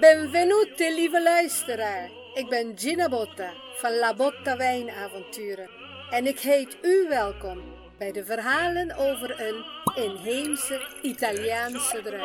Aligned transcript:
Benvenuti, 0.00 0.94
lieve 0.94 1.22
luisteraar. 1.22 2.10
Ik 2.34 2.48
ben 2.48 2.78
Gina 2.78 3.08
Botta 3.08 3.52
van 3.74 3.98
La 3.98 4.14
Botta 4.14 4.56
Wijnavonturen. 4.56 5.70
En 6.10 6.26
ik 6.26 6.40
heet 6.40 6.76
u 6.82 7.06
welkom 7.08 7.62
bij 7.98 8.12
de 8.12 8.24
verhalen 8.24 8.96
over 8.96 9.40
een 9.40 9.64
inheemse 10.04 10.98
Italiaanse 11.02 12.02
druif. 12.02 12.24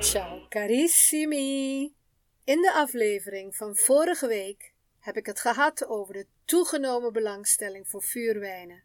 Ciao 0.00 0.46
carissimi! 0.48 1.94
In 2.44 2.62
de 2.62 2.72
aflevering 2.72 3.56
van 3.56 3.76
vorige 3.76 4.26
week 4.26 4.72
heb 5.00 5.16
ik 5.16 5.26
het 5.26 5.40
gehad 5.40 5.86
over 5.86 6.14
de 6.14 6.26
toegenomen 6.44 7.12
belangstelling 7.12 7.88
voor 7.88 8.02
vuurwijnen. 8.02 8.82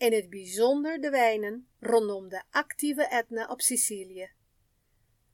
In 0.00 0.12
het 0.12 0.30
bijzonder 0.30 1.00
de 1.00 1.10
wijnen 1.10 1.66
rondom 1.80 2.28
de 2.28 2.42
actieve 2.50 3.06
Etna 3.08 3.46
op 3.46 3.60
Sicilië. 3.60 4.30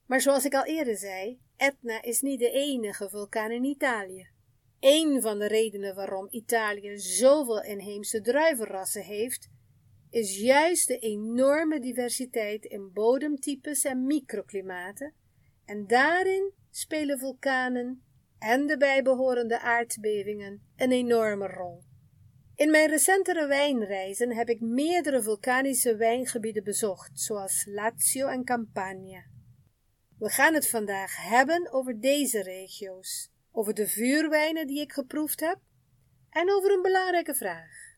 Maar 0.05 0.21
zoals 0.21 0.45
ik 0.45 0.53
al 0.53 0.65
eerder 0.65 0.97
zei, 0.97 1.39
Etna 1.57 2.01
is 2.01 2.21
niet 2.21 2.39
de 2.39 2.49
enige 2.49 3.09
vulkaan 3.09 3.51
in 3.51 3.63
Italië. 3.63 4.29
Een 4.79 5.21
van 5.21 5.39
de 5.39 5.47
redenen 5.47 5.95
waarom 5.95 6.27
Italië 6.29 6.97
zoveel 6.97 7.63
inheemse 7.63 8.21
druivenrassen 8.21 9.03
heeft, 9.03 9.49
is 10.09 10.39
juist 10.39 10.87
de 10.87 10.99
enorme 10.99 11.79
diversiteit 11.79 12.65
in 12.65 12.91
bodemtypes 12.93 13.83
en 13.83 14.05
microklimaten, 14.05 15.13
en 15.65 15.87
daarin 15.87 16.53
spelen 16.69 17.19
vulkanen 17.19 18.03
en 18.39 18.67
de 18.67 18.77
bijbehorende 18.77 19.59
aardbevingen 19.59 20.61
een 20.75 20.91
enorme 20.91 21.47
rol. 21.47 21.86
In 22.57 22.71
mijn 22.71 22.89
recentere 22.89 23.47
wijnreizen 23.47 24.35
heb 24.35 24.49
ik 24.49 24.61
meerdere 24.61 25.21
vulkanische 25.21 25.95
wijngebieden 25.95 26.63
bezocht, 26.63 27.19
zoals 27.19 27.65
Lazio 27.65 28.27
en 28.27 28.43
Campania. 28.43 29.25
We 30.19 30.29
gaan 30.29 30.53
het 30.53 30.69
vandaag 30.69 31.17
hebben 31.17 31.71
over 31.71 31.99
deze 31.99 32.41
regio's, 32.41 33.31
over 33.51 33.73
de 33.73 33.87
vuurwijnen 33.87 34.67
die 34.67 34.81
ik 34.81 34.91
geproefd 34.91 35.39
heb 35.39 35.59
en 36.29 36.51
over 36.51 36.71
een 36.71 36.81
belangrijke 36.81 37.35
vraag. 37.35 37.95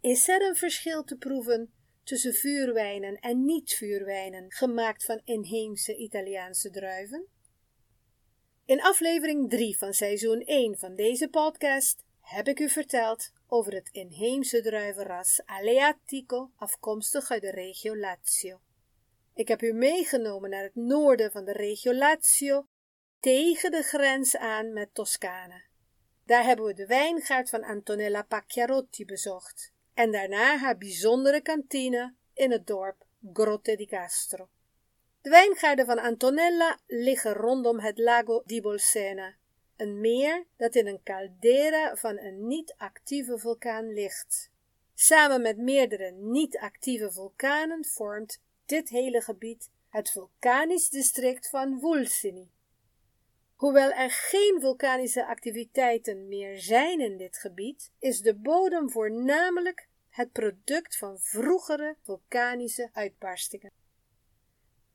Is 0.00 0.28
er 0.28 0.42
een 0.42 0.56
verschil 0.56 1.04
te 1.04 1.16
proeven 1.16 1.72
tussen 2.02 2.34
vuurwijnen 2.34 3.14
en 3.14 3.44
niet-vuurwijnen 3.44 4.52
gemaakt 4.52 5.04
van 5.04 5.20
inheemse 5.24 5.96
Italiaanse 5.96 6.70
druiven? 6.70 7.26
In 8.64 8.82
aflevering 8.82 9.50
3 9.50 9.78
van 9.78 9.92
seizoen 9.92 10.40
1 10.40 10.78
van 10.78 10.94
deze 10.94 11.28
podcast 11.28 12.06
heb 12.28 12.48
ik 12.48 12.58
u 12.58 12.68
verteld 12.68 13.32
over 13.46 13.72
het 13.72 13.88
inheemse 13.92 14.62
druivenras 14.62 15.40
Aleatico, 15.44 16.50
afkomstig 16.56 17.30
uit 17.30 17.42
de 17.42 17.50
regio 17.50 17.96
Lazio. 17.96 18.60
Ik 19.34 19.48
heb 19.48 19.62
u 19.62 19.72
meegenomen 19.72 20.50
naar 20.50 20.62
het 20.62 20.74
noorden 20.74 21.30
van 21.30 21.44
de 21.44 21.52
regio 21.52 21.94
Lazio, 21.94 22.66
tegen 23.20 23.70
de 23.70 23.82
grens 23.82 24.36
aan 24.36 24.72
met 24.72 24.94
Toscane. 24.94 25.62
Daar 26.24 26.44
hebben 26.44 26.66
we 26.66 26.74
de 26.74 26.86
wijngaard 26.86 27.50
van 27.50 27.64
Antonella 27.64 28.22
Pacchiarotti 28.22 29.04
bezocht 29.04 29.72
en 29.94 30.12
daarna 30.12 30.56
haar 30.56 30.78
bijzondere 30.78 31.40
kantine 31.40 32.14
in 32.34 32.50
het 32.50 32.66
dorp 32.66 33.06
Grotte 33.32 33.76
di 33.76 33.86
Castro. 33.86 34.48
De 35.20 35.30
wijngaarden 35.30 35.86
van 35.86 35.98
Antonella 35.98 36.78
liggen 36.86 37.32
rondom 37.32 37.78
het 37.78 37.98
Lago 37.98 38.42
di 38.44 38.60
Bolsena, 38.60 39.36
een 39.78 40.00
meer 40.00 40.44
dat 40.56 40.74
in 40.74 40.86
een 40.86 41.02
caldera 41.02 41.96
van 41.96 42.18
een 42.18 42.46
niet-actieve 42.46 43.38
vulkaan 43.38 43.92
ligt. 43.92 44.50
Samen 44.94 45.42
met 45.42 45.58
meerdere 45.58 46.10
niet-actieve 46.10 47.12
vulkanen 47.12 47.84
vormt 47.84 48.40
dit 48.66 48.88
hele 48.88 49.20
gebied 49.20 49.70
het 49.88 50.10
vulkanisch 50.10 50.88
district 50.88 51.48
van 51.48 51.80
Vulsini. 51.80 52.50
Hoewel 53.54 53.90
er 53.90 54.10
geen 54.10 54.56
vulkanische 54.60 55.26
activiteiten 55.26 56.28
meer 56.28 56.58
zijn 56.58 57.00
in 57.00 57.16
dit 57.16 57.38
gebied, 57.38 57.90
is 57.98 58.20
de 58.20 58.34
bodem 58.34 58.90
voornamelijk 58.90 59.88
het 60.08 60.32
product 60.32 60.96
van 60.96 61.18
vroegere 61.18 61.96
vulkanische 62.02 62.88
uitbarstingen. 62.92 63.70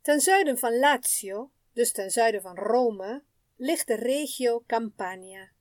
Ten 0.01 0.19
zuiden 0.19 0.57
van 0.57 0.79
Lazio, 0.79 1.51
dus 1.73 1.91
ten 1.91 2.11
zuiden 2.11 2.41
van 2.41 2.55
Rome, 2.55 3.23
ligt 3.55 3.87
de 3.87 3.95
regio 3.95 4.63
Campania. 4.67 5.51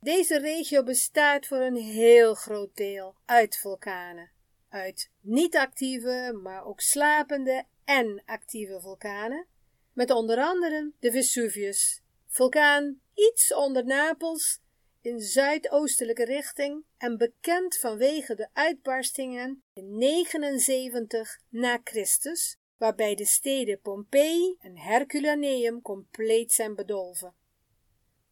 Deze 0.00 0.38
regio 0.38 0.82
bestaat 0.82 1.46
voor 1.46 1.60
een 1.60 1.76
heel 1.76 2.34
groot 2.34 2.76
deel 2.76 3.14
uit 3.24 3.56
vulkanen, 3.56 4.30
uit 4.68 5.10
niet-actieve, 5.20 6.38
maar 6.42 6.64
ook 6.64 6.80
slapende 6.80 7.64
en 7.84 8.22
actieve 8.24 8.80
vulkanen, 8.80 9.46
met 9.92 10.10
onder 10.10 10.38
andere 10.38 10.92
de 10.98 11.10
Vesuvius, 11.10 12.02
vulkaan 12.26 13.00
iets 13.14 13.54
onder 13.54 13.84
Napels 13.84 14.60
in 15.00 15.20
zuidoostelijke 15.20 16.24
richting 16.24 16.84
en 16.96 17.18
bekend 17.18 17.78
vanwege 17.78 18.34
de 18.34 18.48
uitbarstingen 18.52 19.62
in 19.72 19.96
79 19.98 21.40
na 21.48 21.80
Christus 21.84 22.58
waarbij 22.80 23.14
de 23.14 23.24
steden 23.24 23.80
Pompeii 23.80 24.56
en 24.60 24.78
Herculaneum 24.78 25.82
compleet 25.82 26.52
zijn 26.52 26.74
bedolven. 26.74 27.34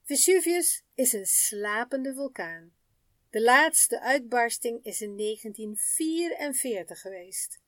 Vesuvius 0.03 0.85
is 0.95 1.13
een 1.13 1.27
slapende 1.27 2.15
vulkaan. 2.15 2.73
De 3.31 3.43
laatste 3.43 4.01
uitbarsting 4.01 4.85
is 4.85 5.01
in 5.01 5.17
1944 5.17 7.01
geweest. 7.01 7.61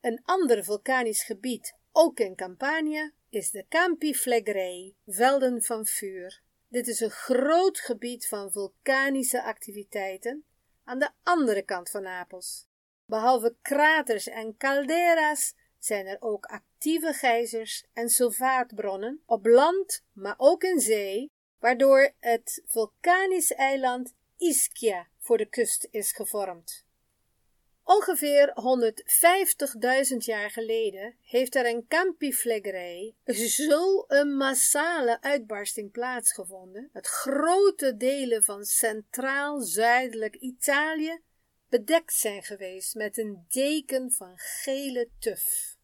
Een 0.00 0.20
ander 0.24 0.64
vulkanisch 0.64 1.22
gebied, 1.22 1.74
ook 1.92 2.20
in 2.20 2.36
Campania, 2.36 3.12
is 3.28 3.50
de 3.50 3.66
Campi 3.68 4.14
Flegrei, 4.14 4.94
velden 5.06 5.62
van 5.62 5.86
vuur. 5.86 6.42
Dit 6.68 6.88
is 6.88 7.00
een 7.00 7.10
groot 7.10 7.78
gebied 7.78 8.28
van 8.28 8.52
vulkanische 8.52 9.42
activiteiten 9.42 10.44
aan 10.84 10.98
de 10.98 11.10
andere 11.22 11.62
kant 11.62 11.90
van 11.90 12.02
Napels. 12.02 12.68
Behalve 13.06 13.56
kraters 13.62 14.28
en 14.28 14.56
caldera's 14.56 15.54
zijn 15.84 16.06
er 16.06 16.16
ook 16.20 16.44
actieve 16.44 17.12
geysers 17.12 17.84
en 17.92 18.08
sulfaatbronnen 18.08 19.22
op 19.26 19.46
land, 19.46 20.04
maar 20.12 20.34
ook 20.36 20.62
in 20.62 20.80
zee, 20.80 21.30
waardoor 21.58 22.12
het 22.20 22.62
vulkanisch 22.66 23.52
eiland 23.52 24.14
Ischia 24.36 25.06
voor 25.18 25.38
de 25.38 25.46
kust 25.46 25.88
is 25.90 26.12
gevormd. 26.12 26.84
Ongeveer 27.84 28.52
150.000 30.12 30.16
jaar 30.16 30.50
geleden 30.50 31.14
heeft 31.22 31.54
er 31.54 31.66
in 31.66 31.86
Campi 31.88 32.34
Flegrei 32.34 33.14
zo 33.26 34.04
een 34.08 34.36
massale 34.36 35.22
uitbarsting 35.22 35.90
plaatsgevonden 35.90 36.90
dat 36.92 37.06
grote 37.06 37.96
delen 37.96 38.44
van 38.44 38.64
centraal-zuidelijk 38.64 40.34
Italië 40.34 41.20
bedekt 41.70 42.14
zijn 42.14 42.42
geweest 42.42 42.94
met 42.94 43.18
een 43.18 43.44
deken 43.48 44.12
van 44.12 44.32
gele 44.34 45.08
tuf. 45.18 45.76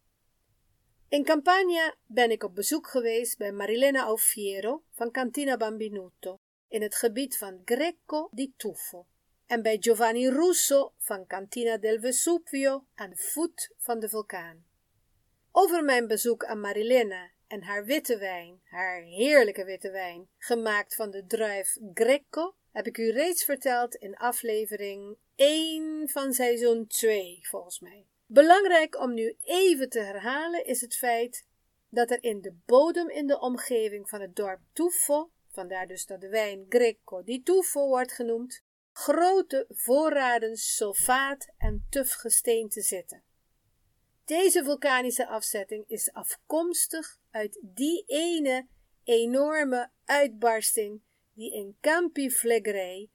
In 1.08 1.24
Campania 1.24 1.94
ben 2.06 2.30
ik 2.30 2.42
op 2.42 2.54
bezoek 2.54 2.88
geweest 2.88 3.38
bij 3.38 3.52
Marilena 3.52 4.04
Alfiero 4.04 4.82
van 4.90 5.10
Cantina 5.10 5.56
Bambinuto 5.56 6.36
in 6.68 6.82
het 6.82 6.94
gebied 6.94 7.38
van 7.38 7.62
Greco 7.64 8.28
di 8.32 8.54
Tuffo 8.56 9.06
en 9.46 9.62
bij 9.62 9.76
Giovanni 9.80 10.28
Russo 10.28 10.92
van 10.98 11.26
Cantina 11.26 11.76
del 11.78 12.00
Vesuvio 12.00 12.86
aan 12.94 13.10
de 13.10 13.16
voet 13.16 13.74
van 13.78 13.98
de 13.98 14.08
vulkaan. 14.08 14.64
Over 15.52 15.84
mijn 15.84 16.06
bezoek 16.06 16.44
aan 16.44 16.60
Marilena 16.60 17.30
en 17.46 17.62
haar 17.62 17.84
witte 17.84 18.18
wijn, 18.18 18.60
haar 18.64 19.02
heerlijke 19.02 19.64
witte 19.64 19.90
wijn, 19.90 20.28
gemaakt 20.38 20.94
van 20.94 21.10
de 21.10 21.26
druif 21.26 21.76
Greco, 21.94 22.54
heb 22.76 22.86
ik 22.86 22.98
u 22.98 23.10
reeds 23.10 23.44
verteld 23.44 23.94
in 23.94 24.16
aflevering 24.16 25.16
1 25.34 26.08
van 26.08 26.32
seizoen 26.32 26.86
2, 26.86 27.38
volgens 27.42 27.80
mij. 27.80 28.06
Belangrijk 28.26 29.00
om 29.00 29.14
nu 29.14 29.36
even 29.42 29.88
te 29.88 30.00
herhalen 30.00 30.64
is 30.64 30.80
het 30.80 30.96
feit 30.96 31.46
dat 31.88 32.10
er 32.10 32.22
in 32.22 32.40
de 32.40 32.56
bodem 32.66 33.08
in 33.08 33.26
de 33.26 33.40
omgeving 33.40 34.08
van 34.08 34.20
het 34.20 34.36
dorp 34.36 34.60
Tuffo, 34.72 35.30
vandaar 35.50 35.86
dus 35.86 36.06
dat 36.06 36.20
de 36.20 36.28
wijn 36.28 36.66
Greco 36.68 37.22
di 37.22 37.42
Tuffo 37.42 37.86
wordt 37.86 38.12
genoemd, 38.12 38.62
grote 38.92 39.66
voorraden 39.68 40.56
sulfaat 40.56 41.52
en 41.58 41.86
tufgesteente 41.90 42.80
zitten. 42.80 43.22
Deze 44.24 44.64
vulkanische 44.64 45.26
afzetting 45.26 45.88
is 45.88 46.12
afkomstig 46.12 47.18
uit 47.30 47.60
die 47.62 48.04
ene 48.06 48.66
enorme 49.04 49.90
uitbarsting 50.04 51.04
die 51.36 51.52
in 51.52 51.76
Campi 51.80 52.30
Flegrei 52.30 53.10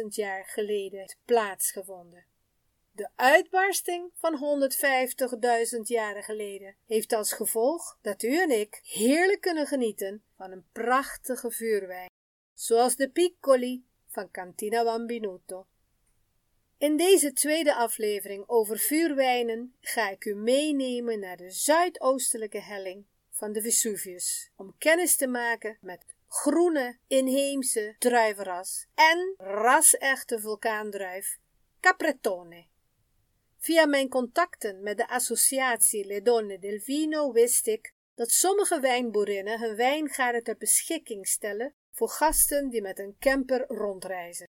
150.000 0.00 0.06
jaar 0.08 0.44
geleden 0.44 0.98
heeft 0.98 1.18
plaatsgevonden. 1.24 2.24
De 2.92 3.08
uitbarsting 3.14 4.10
van 4.14 4.60
150.000 5.76 5.80
jaren 5.82 6.22
geleden 6.22 6.76
heeft 6.86 7.12
als 7.12 7.32
gevolg 7.32 7.98
dat 8.02 8.22
u 8.22 8.40
en 8.40 8.50
ik 8.50 8.80
heerlijk 8.82 9.40
kunnen 9.40 9.66
genieten 9.66 10.22
van 10.36 10.50
een 10.50 10.64
prachtige 10.72 11.50
vuurwijn, 11.50 12.10
zoals 12.54 12.96
de 12.96 13.10
Piccoli 13.10 13.84
van 14.06 14.30
Cantina 14.30 14.84
Bambinuto. 14.84 15.66
In 16.78 16.96
deze 16.96 17.32
tweede 17.32 17.74
aflevering 17.74 18.48
over 18.48 18.78
vuurwijnen 18.78 19.74
ga 19.80 20.10
ik 20.10 20.24
u 20.24 20.34
meenemen 20.34 21.20
naar 21.20 21.36
de 21.36 21.50
zuidoostelijke 21.50 22.60
helling 22.60 23.04
van 23.30 23.52
de 23.52 23.62
Vesuvius, 23.62 24.50
om 24.56 24.74
kennis 24.78 25.16
te 25.16 25.26
maken 25.26 25.78
met 25.80 26.15
groene 26.28 26.98
inheemse 27.06 27.94
druivenras 27.98 28.86
en 28.94 29.34
rasechte 29.36 30.40
vulkaandruif 30.40 31.38
Capretone. 31.80 32.66
Via 33.58 33.86
mijn 33.86 34.08
contacten 34.08 34.82
met 34.82 34.96
de 34.96 35.08
associatie 35.08 36.06
Le 36.06 36.22
Donne 36.22 36.58
del 36.58 36.80
Vino 36.80 37.32
wist 37.32 37.66
ik 37.66 37.94
dat 38.14 38.30
sommige 38.30 38.80
wijnboerinnen 38.80 39.60
hun 39.60 39.76
wijngaarden 39.76 40.42
ter 40.42 40.56
beschikking 40.56 41.26
stellen 41.26 41.74
voor 41.92 42.08
gasten 42.08 42.68
die 42.68 42.82
met 42.82 42.98
een 42.98 43.16
camper 43.18 43.66
rondreizen. 43.66 44.48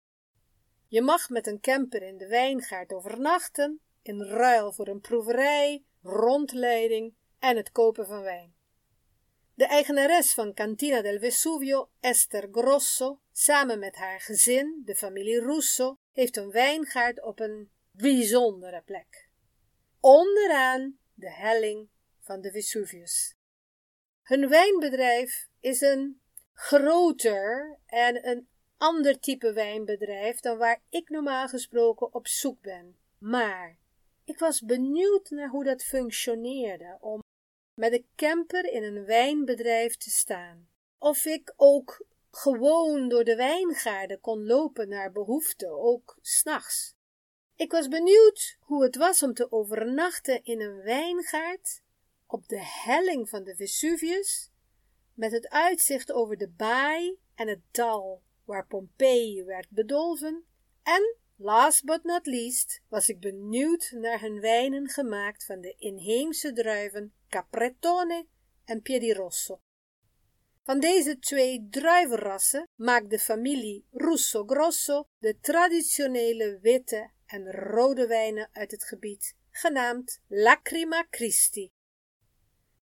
Je 0.89 1.03
mag 1.03 1.29
met 1.29 1.47
een 1.47 1.61
camper 1.61 2.03
in 2.03 2.17
de 2.17 2.27
wijngaard 2.27 2.93
overnachten, 2.93 3.81
in 4.03 4.23
ruil 4.23 4.73
voor 4.73 4.89
een 4.89 5.01
proeverij, 5.01 5.85
rondleiding 6.03 7.15
en 7.39 7.57
het 7.57 7.73
kopen 7.73 8.07
van 8.07 8.23
wijn. 8.23 8.56
De 9.57 9.67
eigenares 9.67 10.35
van 10.35 10.55
Cantina 10.55 11.03
del 11.03 11.19
Vesuvio, 11.19 11.89
Esther 12.01 12.49
Grosso, 12.53 13.21
samen 13.33 13.79
met 13.79 13.97
haar 13.97 14.21
gezin, 14.21 14.83
de 14.85 14.95
familie 14.95 15.41
Russo, 15.41 15.99
heeft 16.13 16.37
een 16.37 16.51
wijngaard 16.51 17.23
op 17.23 17.41
een 17.41 17.71
bijzondere 17.91 18.83
plek. 18.85 19.29
Onderaan 20.01 20.99
de 21.15 21.31
helling 21.31 21.89
van 22.21 22.41
de 22.41 22.51
Vesuvius. 22.51 23.35
Hun 24.23 24.49
wijnbedrijf 24.49 25.49
is 25.61 25.81
een 25.81 26.21
groter 26.53 27.79
en 27.87 28.29
een 28.29 28.49
ander 28.77 29.21
type 29.21 29.53
wijnbedrijf 29.53 30.41
dan 30.41 30.59
waar 30.59 30.83
ik 30.89 31.09
normaal 31.09 31.49
gesproken 31.49 32.15
op 32.15 32.27
zoek 32.27 32.61
ben. 32.61 32.97
Maar 33.19 33.79
ik 34.25 34.39
was 34.39 34.61
benieuwd 34.61 35.31
naar 35.31 35.49
hoe 35.49 35.65
dat 35.65 35.85
functioneerde 35.85 36.99
om 37.01 37.25
met 37.77 37.93
een 37.93 38.07
camper 38.17 38.73
in 38.73 38.83
een 38.83 39.05
wijnbedrijf 39.05 39.97
te 39.97 40.11
staan. 40.11 40.69
Of 40.99 41.25
ik 41.25 41.53
ook 41.57 42.07
gewoon 42.31 43.09
door 43.09 43.25
de 43.25 43.37
wijngaarden 43.37 44.21
kon 44.21 44.47
lopen 44.47 44.89
naar 44.89 45.13
behoefte, 45.13 45.69
ook 45.69 46.19
s'nachts. 46.21 46.95
Ik 47.55 47.71
was 47.71 47.89
benieuwd 47.89 48.57
hoe 48.61 48.83
het 48.83 48.97
was 48.97 49.23
om 49.23 49.35
te 49.35 49.53
overnachten 49.53 50.45
in 50.45 50.61
een 50.61 50.83
wijngaard 50.83 51.83
op 52.27 52.49
de 52.49 52.61
helling 52.61 53.29
van 53.29 53.45
de 53.45 53.57
Vesuvius, 53.57 54.51
met 55.15 55.33
het 55.33 55.49
uitzicht 55.49 56.13
over 56.13 56.37
de 56.37 56.49
baai 56.49 57.19
en 57.35 57.49
het 57.49 57.63
dal 57.71 58.23
waar 58.45 58.67
Pompeii 58.67 59.45
werd 59.45 59.71
bedolven, 59.71 60.45
en, 60.83 61.17
last 61.39 61.85
but 61.85 62.05
not 62.05 62.27
least, 62.27 62.81
was 62.89 63.09
ik 63.09 63.21
benieuwd 63.21 63.91
naar 63.91 64.21
hun 64.21 64.41
wijnen 64.41 64.89
gemaakt 64.89 65.45
van 65.45 65.61
de 65.61 65.75
inheemse 65.79 66.53
druiven 66.53 67.15
Capretone 67.29 68.27
en 68.65 68.83
Piedirosso. 68.83 69.61
Van 70.65 70.81
deze 70.81 71.19
twee 71.19 71.67
druivenrassen 71.71 72.69
maakt 72.75 73.11
de 73.11 73.19
familie 73.19 73.85
Russo 73.91 74.45
Grosso 74.45 75.09
de 75.19 75.39
traditionele 75.41 76.59
witte 76.63 77.11
en 77.27 77.53
rode 77.53 78.07
wijnen 78.07 78.49
uit 78.53 78.71
het 78.71 78.85
gebied, 78.85 79.37
genaamd 79.51 80.21
Lacrima 80.29 81.07
Christi. 81.11 81.71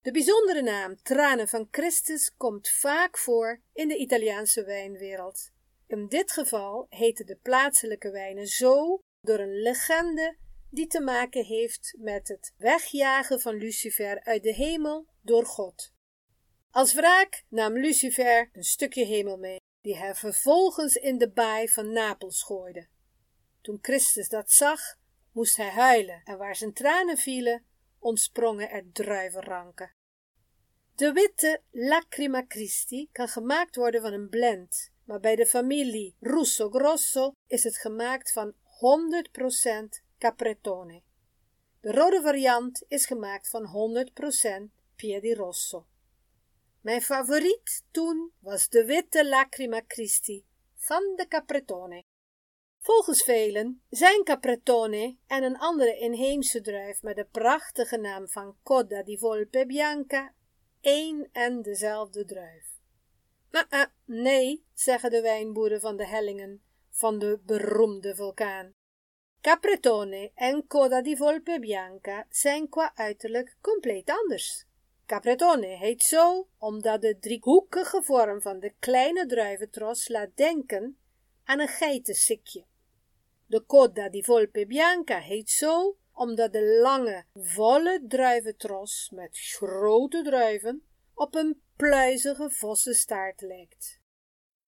De 0.02 0.10
bijzondere 0.10 0.62
naam 0.62 1.02
Tranen 1.02 1.48
van 1.48 1.68
Christus 1.70 2.34
komt 2.36 2.68
vaak 2.68 3.18
voor 3.18 3.60
in 3.72 3.88
de 3.88 3.96
Italiaanse 3.96 4.64
wijnwereld. 4.64 5.52
In 5.94 6.08
dit 6.08 6.32
geval 6.32 6.86
heten 6.88 7.26
de 7.26 7.36
plaatselijke 7.36 8.10
wijnen 8.10 8.46
zo 8.46 8.98
door 9.20 9.38
een 9.38 9.60
legende 9.60 10.36
die 10.70 10.86
te 10.86 11.00
maken 11.00 11.44
heeft 11.44 11.94
met 11.98 12.28
het 12.28 12.52
wegjagen 12.56 13.40
van 13.40 13.54
Lucifer 13.54 14.24
uit 14.24 14.42
de 14.42 14.52
hemel 14.52 15.06
door 15.20 15.46
God. 15.46 15.92
Als 16.70 16.94
wraak 16.94 17.44
nam 17.48 17.78
Lucifer 17.78 18.50
een 18.52 18.64
stukje 18.64 19.04
hemel 19.04 19.36
mee, 19.36 19.60
die 19.80 19.96
hij 19.96 20.14
vervolgens 20.14 20.94
in 20.94 21.18
de 21.18 21.30
baai 21.30 21.68
van 21.68 21.92
Napels 21.92 22.42
gooide. 22.42 22.88
Toen 23.60 23.78
Christus 23.82 24.28
dat 24.28 24.50
zag, 24.50 24.80
moest 25.32 25.56
hij 25.56 25.70
huilen, 25.70 26.20
en 26.24 26.38
waar 26.38 26.56
zijn 26.56 26.72
tranen 26.72 27.16
vielen, 27.16 27.64
ontsprongen 27.98 28.70
er 28.70 28.92
druivenranken. 28.92 29.92
De 30.94 31.12
witte 31.12 31.60
Lacrima 31.70 32.44
Christi 32.48 33.08
kan 33.12 33.28
gemaakt 33.28 33.76
worden 33.76 34.00
van 34.00 34.12
een 34.12 34.28
blend, 34.28 34.92
maar 35.04 35.20
bij 35.20 35.36
de 35.36 35.46
familie 35.46 36.16
Russo 36.20 36.70
Grosso 36.70 37.32
is 37.46 37.64
het 37.64 37.76
gemaakt 37.76 38.32
van 38.32 38.52
100% 38.52 38.56
Capretone. 40.18 41.02
De 41.80 41.92
rode 41.92 42.20
variant 42.22 42.84
is 42.88 43.06
gemaakt 43.06 43.48
van 43.48 43.66
100% 44.68 44.70
Piedi 44.96 45.34
Rosso. 45.34 45.86
Mijn 46.80 47.02
favoriet 47.02 47.84
toen 47.90 48.32
was 48.38 48.68
de 48.68 48.84
witte 48.84 49.28
Lacrima 49.28 49.82
Christi 49.86 50.44
van 50.74 51.12
de 51.16 51.28
Capretone. 51.28 52.02
Volgens 52.78 53.22
velen 53.22 53.82
zijn 53.90 54.24
Capretone 54.24 55.16
en 55.26 55.42
een 55.42 55.58
andere 55.58 55.98
inheemse 55.98 56.60
druif 56.60 57.02
met 57.02 57.16
de 57.16 57.24
prachtige 57.24 57.96
naam 57.96 58.28
van 58.28 58.56
Coda 58.62 59.02
di 59.02 59.18
Volpe 59.18 59.66
Bianca 59.66 60.34
één 60.80 61.28
en 61.32 61.62
dezelfde 61.62 62.24
druif. 62.24 62.73
Uh, 63.54 63.84
nee, 64.04 64.66
zeggen 64.72 65.10
de 65.10 65.20
wijnboeren 65.20 65.80
van 65.80 65.96
de 65.96 66.06
hellingen 66.06 66.62
van 66.90 67.18
de 67.18 67.40
beroemde 67.46 68.14
vulkaan. 68.14 68.72
Capretone 69.40 70.30
en 70.34 70.66
Coda 70.66 71.02
di 71.02 71.16
Volpe 71.16 71.58
Bianca 71.60 72.26
zijn 72.28 72.68
qua 72.68 72.92
uiterlijk 72.94 73.56
compleet 73.60 74.10
anders. 74.10 74.64
Capretone 75.06 75.66
heet 75.66 76.02
zo 76.02 76.48
omdat 76.58 77.00
de 77.00 77.18
driehoekige 77.18 78.02
vorm 78.02 78.40
van 78.40 78.60
de 78.60 78.74
kleine 78.78 79.26
druiventros 79.26 80.08
laat 80.08 80.36
denken 80.36 80.98
aan 81.44 81.60
een 81.60 81.68
geitensikje. 81.68 82.64
De 83.46 83.66
Coda 83.66 84.08
di 84.08 84.22
Volpe 84.22 84.66
Bianca 84.66 85.18
heet 85.18 85.50
zo 85.50 85.96
omdat 86.12 86.52
de 86.52 86.78
lange, 86.82 87.24
volle 87.34 88.04
druiventros 88.08 89.10
met 89.14 89.38
grote 89.38 90.22
druiven 90.22 90.82
op 91.14 91.34
een 91.34 91.62
pluizige 91.76 92.50
vossenstaart 92.50 93.40
lijkt. 93.40 94.00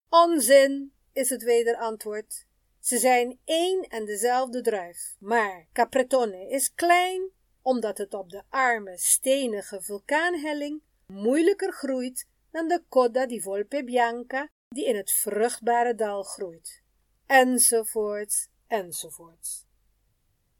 Onzin, 0.08 0.93
is 1.12 1.31
het 1.31 1.43
wederantwoord. 1.43 2.47
Ze 2.81 2.99
zijn 2.99 3.41
één 3.44 3.82
en 3.82 4.05
dezelfde 4.05 4.60
druif, 4.60 5.17
maar 5.19 5.67
Capretone 5.72 6.48
is 6.48 6.75
klein, 6.75 7.31
omdat 7.63 7.98
het 7.98 8.15
op 8.15 8.31
de 8.31 8.43
arme, 8.48 8.98
stenige 8.98 9.82
vulkaanhelling 9.82 10.82
moeilijker 11.06 11.72
groeit 11.72 12.27
dan 12.51 12.69
de 12.69 12.82
Coda 12.89 13.27
di 13.27 13.41
Volpe 13.41 13.84
Bianca, 13.84 14.48
die 14.69 14.86
in 14.86 14.96
het 14.96 15.13
vruchtbare 15.13 15.94
dal 15.94 16.22
groeit. 16.22 16.82
Enzovoorts, 17.27 18.48
enzovoorts. 18.67 19.66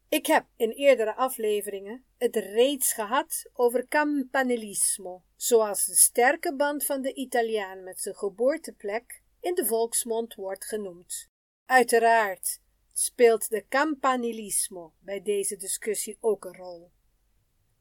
Ik 0.09 0.25
heb 0.25 0.45
in 0.55 0.71
eerdere 0.71 1.15
afleveringen 1.15 2.05
het 2.17 2.35
reeds 2.35 2.93
gehad 2.93 3.49
over 3.53 3.87
campanilismo, 3.87 5.23
zoals 5.35 5.85
de 5.85 5.95
sterke 5.95 6.55
band 6.55 6.85
van 6.85 7.01
de 7.01 7.13
Italiaan 7.13 7.83
met 7.83 8.01
zijn 8.01 8.15
geboorteplek 8.15 9.23
in 9.39 9.53
de 9.53 9.65
volksmond 9.65 10.35
wordt 10.35 10.65
genoemd. 10.65 11.29
Uiteraard 11.65 12.59
speelt 12.93 13.49
de 13.49 13.67
campanilismo 13.67 14.93
bij 14.99 15.21
deze 15.21 15.55
discussie 15.55 16.17
ook 16.19 16.45
een 16.45 16.55
rol. 16.55 16.91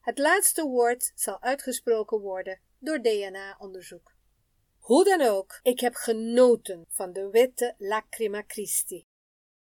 Het 0.01 0.19
laatste 0.19 0.65
woord 0.65 1.13
zal 1.15 1.43
uitgesproken 1.43 2.21
worden 2.21 2.61
door 2.79 3.03
DNA-onderzoek. 3.03 4.15
Hoe 4.79 5.05
dan 5.05 5.21
ook, 5.21 5.61
ik 5.63 5.81
heb 5.81 5.95
genoten 5.95 6.85
van 6.89 7.13
de 7.13 7.31
witte 7.31 7.75
Lacrima 7.79 8.45
Christi. 8.47 9.07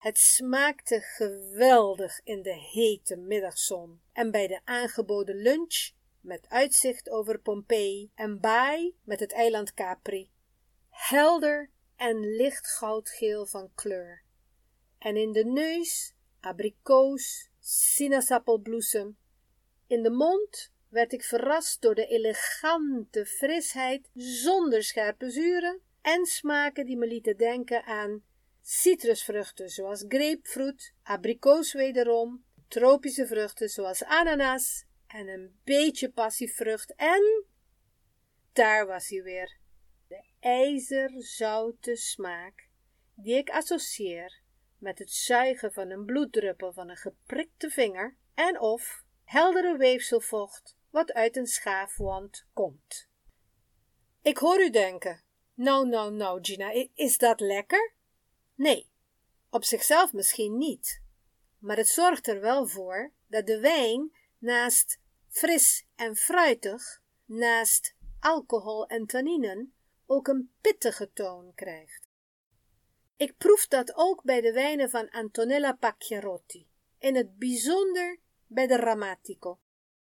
Het 0.05 0.19
smaakte 0.19 1.01
geweldig 1.01 2.21
in 2.25 2.43
de 2.43 2.55
hete 2.55 3.17
middagzon 3.17 4.01
en 4.13 4.31
bij 4.31 4.47
de 4.47 4.61
aangeboden 4.65 5.37
lunch 5.37 5.91
met 6.21 6.49
uitzicht 6.49 7.11
over 7.11 7.39
Pompeii 7.39 8.11
en 8.15 8.41
baai 8.41 8.95
met 9.05 9.21
het 9.21 9.33
eiland 9.33 9.75
Capri. 9.75 10.31
Helder 10.91 11.71
en 11.97 12.37
licht 12.37 12.67
goudgeel 12.67 13.47
van 13.47 13.71
kleur. 13.75 14.23
En 14.99 15.17
in 15.17 15.33
de 15.33 15.45
neus 15.45 16.15
abrikoos, 16.41 17.51
sinaasappelbloesem. 17.61 19.17
In 19.87 20.03
de 20.03 20.11
mond 20.11 20.73
werd 20.89 21.13
ik 21.13 21.25
verrast 21.25 21.83
door 21.83 21.95
de 21.95 22.07
elegante 22.07 23.27
frisheid 23.27 24.11
zonder 24.15 24.83
scherpe 24.83 25.31
zuren 25.31 25.81
en 26.01 26.27
smaken 26.27 26.87
die 26.87 26.97
me 26.97 27.07
lieten 27.07 27.37
denken 27.37 27.85
aan 27.85 28.23
citrusvruchten 28.66 29.68
zoals 29.68 30.04
grapefruit, 30.09 30.92
abrikoos 31.02 31.73
wederom, 31.73 32.44
tropische 32.68 33.26
vruchten 33.26 33.68
zoals 33.68 34.04
ananas 34.04 34.85
en 35.06 35.28
een 35.28 35.59
beetje 35.64 36.11
passievrucht 36.11 36.94
en 36.94 37.44
daar 38.52 38.87
was 38.87 39.09
hij 39.09 39.23
weer, 39.23 39.56
de 40.09 40.25
ijzerzoute 40.40 41.97
smaak 41.97 42.68
die 43.14 43.37
ik 43.37 43.50
associeer 43.50 44.42
met 44.78 44.99
het 44.99 45.11
zuigen 45.11 45.73
van 45.73 45.90
een 45.90 46.04
bloeddruppel 46.04 46.73
van 46.73 46.88
een 46.88 46.97
geprikte 46.97 47.71
vinger 47.71 48.16
en 48.35 48.61
of 48.61 49.04
heldere 49.25 49.76
weefselvocht 49.76 50.76
wat 50.90 51.12
uit 51.12 51.37
een 51.37 51.47
schaafwand 51.47 52.47
komt. 52.52 53.09
Ik 54.23 54.38
hoor 54.38 54.61
u 54.61 54.71
denken, 54.71 55.23
nou, 55.54 55.88
nou, 55.88 56.12
nou, 56.12 56.38
Gina, 56.42 56.88
is 56.94 57.18
dat 57.18 57.40
lekker? 57.40 57.94
Nee, 58.55 58.91
op 59.51 59.65
zichzelf 59.65 60.13
misschien 60.13 60.59
niet, 60.59 61.03
maar 61.59 61.77
het 61.77 61.89
zorgt 61.89 62.27
er 62.27 62.41
wel 62.41 62.67
voor 62.67 63.13
dat 63.27 63.47
de 63.47 63.61
wijn 63.61 64.17
naast 64.39 64.99
fris 65.29 65.87
en 65.95 66.17
fruitig, 66.17 67.03
naast 67.25 67.95
alcohol 68.21 68.87
en 68.87 69.07
tanninen, 69.07 69.75
ook 70.07 70.29
een 70.29 70.53
pittige 70.61 71.11
toon 71.13 71.53
krijgt. 71.55 72.09
Ik 73.17 73.37
proef 73.37 73.67
dat 73.67 73.95
ook 73.95 74.23
bij 74.23 74.41
de 74.41 74.53
wijnen 74.53 74.91
van 74.91 75.11
Antonella 75.11 75.73
Pacchiarotti, 75.73 76.69
in 76.99 77.17
het 77.17 77.39
bijzonder 77.39 78.19
bij 78.47 78.67
de 78.67 78.77
Ramatico. 78.77 79.59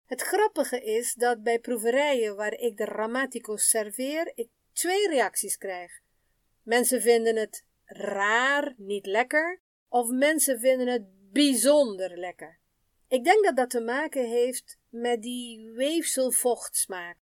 Het 0.05 0.21
grappige 0.21 0.83
is 0.83 1.13
dat 1.13 1.43
bij 1.43 1.59
proeverijen 1.59 2.35
waar 2.35 2.53
ik 2.53 2.77
de 2.77 2.85
Ramatico 2.85 3.55
serveer, 3.55 4.31
ik 4.35 4.49
twee 4.73 5.07
reacties 5.07 5.57
krijg. 5.57 6.01
Mensen 6.61 7.01
vinden 7.01 7.35
het 7.35 7.65
raar, 7.85 8.73
niet 8.77 9.05
lekker, 9.05 9.61
of 9.87 10.09
mensen 10.09 10.59
vinden 10.59 10.87
het 10.87 11.31
bijzonder 11.31 12.17
lekker. 12.17 12.59
Ik 13.07 13.23
denk 13.23 13.45
dat 13.45 13.55
dat 13.55 13.69
te 13.69 13.81
maken 13.81 14.29
heeft 14.29 14.77
met 14.89 15.21
die 15.21 15.71
weefselvochtsmaak. 15.71 17.17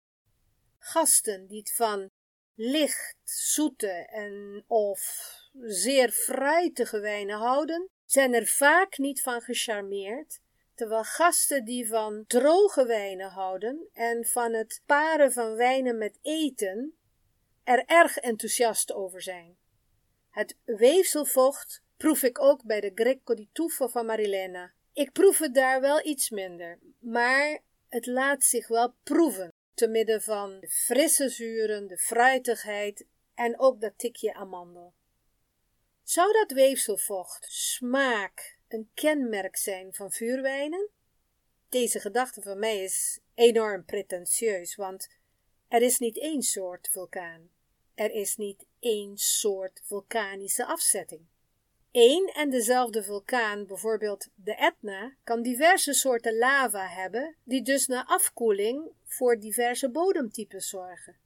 Gasten 0.78 1.46
die 1.46 1.58
het 1.58 1.74
van 1.74 2.10
licht, 2.54 3.16
zoete 3.24 3.90
en 4.10 4.64
of 4.66 5.32
zeer 5.60 6.10
fruitige 6.10 7.00
wijnen 7.00 7.38
houden, 7.38 7.88
zijn 8.04 8.34
er 8.34 8.46
vaak 8.46 8.98
niet 8.98 9.22
van 9.22 9.40
gecharmeerd, 9.40 10.40
terwijl 10.74 11.04
gasten 11.04 11.64
die 11.64 11.88
van 11.88 12.24
droge 12.26 12.86
wijnen 12.86 13.30
houden 13.30 13.88
en 13.92 14.24
van 14.24 14.52
het 14.52 14.82
paren 14.86 15.32
van 15.32 15.54
wijnen 15.54 15.98
met 15.98 16.18
eten 16.22 16.98
er 17.64 17.84
erg 17.86 18.16
enthousiast 18.16 18.92
over 18.92 19.22
zijn. 19.22 19.57
Het 20.30 20.56
weefselvocht 20.64 21.82
proef 21.96 22.22
ik 22.22 22.40
ook 22.40 22.64
bij 22.64 22.80
de 22.80 22.92
Greco 22.94 23.34
di 23.34 23.48
Tuffo 23.52 23.86
van 23.86 24.06
Marilena. 24.06 24.72
Ik 24.92 25.12
proef 25.12 25.38
het 25.38 25.54
daar 25.54 25.80
wel 25.80 26.06
iets 26.06 26.30
minder, 26.30 26.78
maar 26.98 27.60
het 27.88 28.06
laat 28.06 28.44
zich 28.44 28.68
wel 28.68 28.94
proeven, 29.02 29.52
te 29.74 29.88
midden 29.88 30.22
van 30.22 30.60
de 30.60 30.68
frisse 30.68 31.28
zuren, 31.28 31.86
de 31.86 31.98
fruitigheid 31.98 33.06
en 33.34 33.58
ook 33.58 33.80
dat 33.80 33.98
tikje 33.98 34.34
amandel. 34.34 34.94
Zou 36.02 36.32
dat 36.32 36.50
weefselvocht, 36.50 37.46
smaak, 37.50 38.58
een 38.68 38.90
kenmerk 38.94 39.56
zijn 39.56 39.94
van 39.94 40.12
vuurwijnen? 40.12 40.88
Deze 41.68 42.00
gedachte 42.00 42.42
van 42.42 42.58
mij 42.58 42.82
is 42.82 43.20
enorm 43.34 43.84
pretentieus, 43.84 44.74
want 44.74 45.08
er 45.68 45.82
is 45.82 45.98
niet 45.98 46.18
één 46.18 46.42
soort 46.42 46.88
vulkaan. 46.88 47.50
Er 47.94 48.10
is 48.10 48.36
niet 48.36 48.66
één 48.80 49.16
soort 49.16 49.80
vulkanische 49.84 50.66
afzetting. 50.66 51.26
Eén 51.92 52.26
en 52.26 52.50
dezelfde 52.50 53.02
vulkaan, 53.02 53.66
bijvoorbeeld 53.66 54.28
de 54.34 54.54
Etna, 54.54 55.14
kan 55.24 55.42
diverse 55.42 55.92
soorten 55.92 56.38
lava 56.38 56.86
hebben, 56.86 57.36
die 57.44 57.62
dus 57.62 57.86
na 57.86 58.06
afkoeling 58.06 58.92
voor 59.04 59.38
diverse 59.38 59.90
bodemtypes 59.90 60.68
zorgen. 60.68 61.16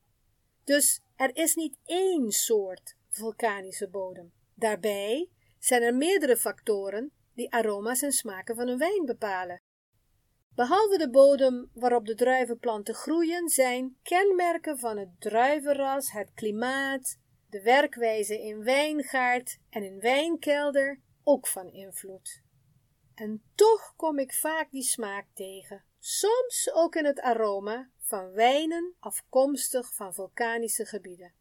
Dus 0.65 1.01
er 1.17 1.37
is 1.37 1.55
niet 1.55 1.79
één 1.85 2.31
soort 2.31 2.97
vulkanische 3.09 3.89
bodem. 3.89 4.33
Daarbij 4.55 5.29
zijn 5.59 5.83
er 5.83 5.95
meerdere 5.95 6.37
factoren 6.37 7.13
die 7.35 7.53
aroma's 7.53 8.03
en 8.03 8.13
smaken 8.13 8.55
van 8.55 8.69
een 8.69 8.79
wijn 8.79 9.05
bepalen. 9.05 9.61
Behalve 10.55 10.99
de 10.99 11.11
bodem 11.11 11.71
waarop 11.75 12.07
de 12.07 12.15
druivenplanten 12.15 12.95
groeien, 12.95 13.49
zijn 13.49 13.97
kenmerken 14.03 14.79
van 14.79 14.99
het 14.99 15.09
druivenras, 15.19 16.13
het 16.13 16.33
klimaat, 16.35 17.19
de 17.53 17.63
werkwijze 17.63 18.43
in 18.43 18.65
wijngaard 18.65 19.59
en 19.71 19.83
in 19.83 20.01
wijnkelder 20.01 21.01
ook 21.23 21.47
van 21.47 21.73
invloed. 21.73 22.43
En 23.15 23.43
toch 23.55 23.95
kom 23.97 24.19
ik 24.19 24.33
vaak 24.33 24.71
die 24.71 24.83
smaak 24.83 25.27
tegen, 25.35 25.85
soms 25.99 26.71
ook 26.73 26.95
in 26.95 27.05
het 27.05 27.21
aroma 27.21 27.91
van 27.99 28.31
wijnen 28.31 28.95
afkomstig 28.99 29.95
van 29.95 30.15
vulkanische 30.15 30.85
gebieden. 30.85 31.33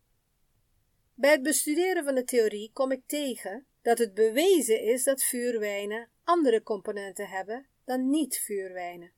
Bij 1.13 1.31
het 1.31 1.43
bestuderen 1.43 2.03
van 2.03 2.15
de 2.15 2.23
theorie 2.23 2.71
kom 2.73 2.91
ik 2.91 3.01
tegen 3.05 3.65
dat 3.81 3.97
het 3.97 4.13
bewezen 4.13 4.81
is 4.81 5.03
dat 5.03 5.23
vuurwijnen 5.23 6.09
andere 6.23 6.63
componenten 6.63 7.27
hebben 7.27 7.67
dan 7.85 8.09
niet-vuurwijnen. 8.09 9.11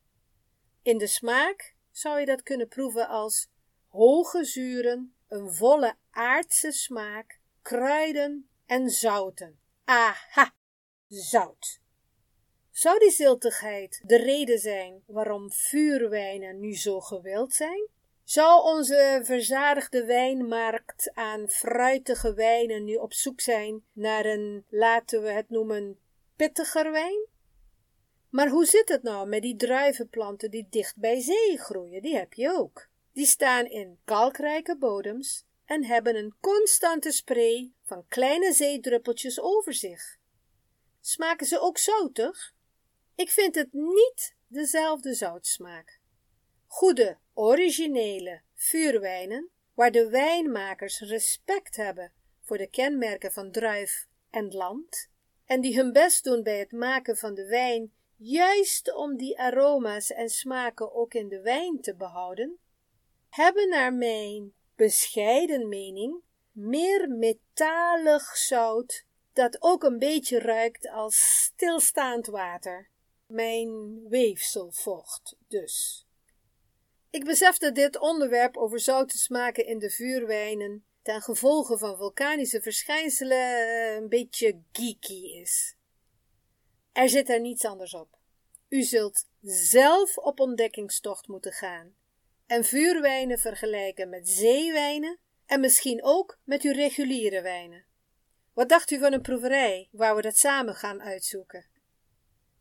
In 0.82 0.98
de 0.98 1.08
smaak 1.08 1.76
zou 1.92 2.20
je 2.20 2.26
dat 2.26 2.44
kunnen 2.44 2.68
proeven 2.68 3.08
als 3.08 3.48
hoge 3.88 4.44
zuren, 4.44 5.16
een 5.34 5.54
volle 5.54 5.96
aardse 6.12 6.72
smaak, 6.72 7.40
kruiden 7.62 8.50
en 8.66 8.90
zouten. 8.90 9.60
Aha, 9.84 10.54
zout. 11.08 11.82
Zou 12.72 13.00
die 13.00 13.12
ziltigheid 13.12 14.02
de 14.06 14.18
reden 14.18 14.60
zijn 14.60 15.04
waarom 15.06 15.52
vuurwijnen 15.52 16.60
nu 16.60 16.76
zo 16.76 17.00
gewild 17.00 17.54
zijn? 17.54 17.88
Zou 18.24 18.64
onze 18.64 19.22
verzadigde 19.24 20.06
wijnmarkt 20.06 21.12
aan 21.14 21.50
fruitige 21.50 22.34
wijnen 22.34 22.84
nu 22.84 22.96
op 22.96 23.14
zoek 23.14 23.42
zijn 23.42 23.84
naar 23.94 24.26
een, 24.26 24.66
laten 24.70 25.22
we 25.22 25.30
het 25.30 25.50
noemen, 25.50 26.00
pittiger 26.36 26.92
wijn? 26.92 27.28
Maar 28.30 28.50
hoe 28.50 28.66
zit 28.66 28.90
het 28.90 29.04
nou 29.04 29.28
met 29.28 29.42
die 29.42 29.56
druivenplanten 29.56 30.52
die 30.52 30.68
dicht 30.70 30.98
bij 30.98 31.22
zee 31.22 31.58
groeien? 31.58 32.02
Die 32.02 32.16
heb 32.16 32.34
je 32.34 32.52
ook. 32.52 32.92
Die 33.14 33.26
staan 33.26 33.66
in 33.66 34.00
kalkrijke 34.06 34.78
bodems 34.78 35.46
en 35.66 35.84
hebben 35.84 36.16
een 36.16 36.36
constante 36.40 37.12
spray 37.12 37.72
van 37.82 38.08
kleine 38.08 38.54
zeedruppeltjes 38.54 39.40
over 39.40 39.74
zich. 39.74 40.18
Smaken 41.00 41.46
ze 41.46 41.60
ook 41.60 41.78
zoutig? 41.78 42.54
Ik 43.16 43.30
vind 43.30 43.56
het 43.56 43.74
niet 43.74 44.36
dezelfde 44.48 45.14
zoutsmaak. 45.14 46.00
Goede, 46.68 47.18
originele 47.34 48.42
vuurwijnen, 48.54 49.50
waar 49.74 49.92
de 49.92 50.10
wijnmakers 50.10 51.00
respect 51.00 51.76
hebben 51.76 52.12
voor 52.42 52.58
de 52.58 52.68
kenmerken 52.68 53.32
van 53.32 53.52
druif 53.52 54.08
en 54.30 54.52
land, 54.52 55.10
en 55.46 55.62
die 55.62 55.76
hun 55.76 55.92
best 55.92 56.24
doen 56.24 56.44
bij 56.44 56.60
het 56.60 56.72
maken 56.72 57.18
van 57.18 57.34
de 57.34 57.46
wijn, 57.46 57.94
juist 58.16 58.96
om 58.96 59.18
die 59.18 59.40
aroma's 59.40 60.12
en 60.12 60.30
smaken 60.30 60.94
ook 60.94 61.14
in 61.14 61.28
de 61.28 61.42
wijn 61.42 61.82
te 61.82 61.96
behouden, 61.96 62.60
hebben 63.34 63.70
naar 63.70 63.94
mijn 63.94 64.54
bescheiden 64.76 65.70
mening 65.70 66.22
meer 66.52 67.10
metalig 67.10 68.38
zout 68.38 69.06
dat 69.34 69.58
ook 69.62 69.84
een 69.84 70.00
beetje 70.00 70.40
ruikt 70.40 70.90
als 70.90 71.42
stilstaand 71.44 72.28
water. 72.28 72.90
Mijn 73.26 74.00
weefselvocht 74.10 75.36
dus. 75.48 76.06
Ik 77.10 77.26
besef 77.26 77.58
dat 77.58 77.76
dit 77.76 78.00
onderwerp 78.00 78.58
over 78.58 78.80
zoute 78.80 79.18
smaken 79.18 79.66
in 79.66 79.80
de 79.80 79.90
vuurwijnen 79.90 80.86
ten 81.02 81.22
gevolge 81.22 81.78
van 81.78 81.98
vulkanische 81.98 82.62
verschijnselen 82.62 83.96
een 83.96 84.10
beetje 84.10 84.62
geeky 84.72 85.40
is. 85.42 85.76
Er 86.92 87.10
zit 87.10 87.30
er 87.30 87.40
niets 87.40 87.66
anders 87.66 87.94
op. 87.94 88.18
U 88.70 88.82
zult 88.82 89.26
zelf 89.42 90.18
op 90.18 90.40
ontdekkingstocht 90.40 91.28
moeten 91.28 91.52
gaan 91.52 92.02
en 92.54 92.64
vuurwijnen 92.64 93.40
vergelijken 93.40 94.10
met 94.10 94.30
zeewijnen 94.30 95.20
en 95.46 95.60
misschien 95.60 96.04
ook 96.04 96.38
met 96.44 96.62
uw 96.62 96.72
reguliere 96.72 97.42
wijnen. 97.42 97.86
Wat 98.54 98.70
dacht 98.70 98.92
u 98.92 99.00
van 99.00 99.14
een 99.14 99.22
proeverij 99.22 99.90
waar 99.92 100.16
we 100.16 100.22
dat 100.22 100.38
samen 100.38 100.76
gaan 100.76 101.02
uitzoeken? 101.02 101.66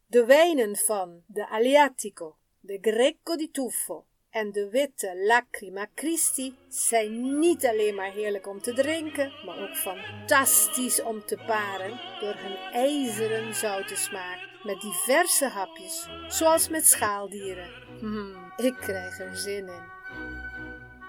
De 0.06 0.24
wijnen 0.24 0.76
van 0.76 1.22
de 1.26 1.48
Aliatico, 1.48 2.36
de 2.60 2.78
Greco 2.80 3.36
di 3.36 3.50
Tuffo 3.50 4.06
en 4.34 4.52
de 4.52 4.68
witte 4.70 5.24
Lacrima 5.26 5.86
Christi 5.94 6.54
zijn 6.68 7.38
niet 7.38 7.66
alleen 7.66 7.94
maar 7.94 8.12
heerlijk 8.12 8.46
om 8.46 8.60
te 8.60 8.72
drinken, 8.72 9.32
maar 9.46 9.58
ook 9.58 9.76
fantastisch 9.76 11.02
om 11.02 11.24
te 11.24 11.38
paren 11.46 12.00
door 12.20 12.34
hun 12.36 12.56
ijzeren 12.72 13.54
zoute 13.54 13.96
smaak 13.96 14.38
met 14.62 14.80
diverse 14.80 15.48
hapjes, 15.48 16.08
zoals 16.28 16.68
met 16.68 16.86
schaaldieren. 16.86 17.70
Hmm, 17.98 18.52
ik 18.56 18.74
krijg 18.80 19.20
er 19.20 19.36
zin 19.36 19.66
in. 19.66 19.92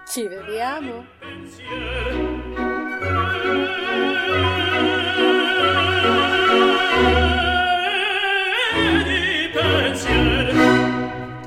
Ci 0.06 0.30
vediamo! 0.30 1.04